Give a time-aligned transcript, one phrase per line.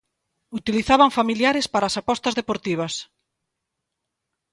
[0.59, 2.93] Utilizaban familiares para as apostas deportivas.